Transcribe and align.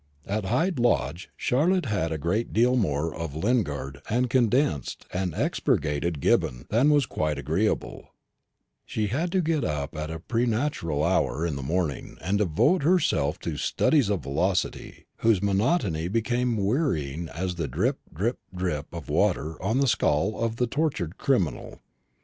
At 0.25 0.45
Hyde 0.45 0.79
Lodge 0.79 1.29
Charlotte 1.37 1.85
had 1.85 2.11
a 2.11 2.17
great 2.17 2.51
deal 2.53 2.75
more 2.75 3.13
of 3.13 3.35
Lingard 3.35 4.01
and 4.09 4.31
condensed 4.31 5.05
and 5.13 5.35
expurgated 5.35 6.19
Gibbon 6.21 6.65
than 6.71 6.89
was 6.89 7.05
quite 7.05 7.37
agreeable; 7.37 8.07
she 8.83 9.09
had 9.09 9.31
to 9.31 9.43
get 9.43 9.63
up 9.63 9.95
at 9.95 10.09
a 10.09 10.17
preternatural 10.17 11.03
hour 11.03 11.45
in 11.45 11.55
the 11.55 11.61
morning 11.61 12.17
and 12.19 12.39
to 12.39 12.45
devote 12.45 12.81
herself 12.81 13.37
to 13.41 13.57
"studies 13.57 14.09
of 14.09 14.23
velocity," 14.23 15.05
whose 15.17 15.43
monotony 15.43 16.07
became 16.07 16.57
wearing 16.57 17.29
as 17.29 17.53
the 17.53 17.67
drip, 17.67 17.99
drip, 18.11 18.39
drip 18.55 18.87
of 18.91 19.07
water 19.07 19.61
on 19.61 19.77
the 19.77 19.87
skull 19.87 20.39
of 20.39 20.55
the 20.55 20.65
tortured 20.65 21.19
criminal. 21.19 21.79